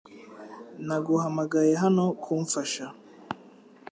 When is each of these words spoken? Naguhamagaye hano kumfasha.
Naguhamagaye 0.87 1.71
hano 1.83 2.05
kumfasha. 2.23 2.85